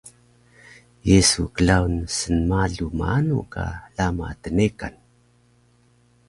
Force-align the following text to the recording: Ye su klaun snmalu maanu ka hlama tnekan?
Ye 1.07 1.17
su 1.31 1.43
klaun 1.55 1.95
snmalu 2.17 2.85
maanu 2.99 3.37
ka 3.53 3.65
hlama 3.89 4.27
tnekan? 4.41 4.95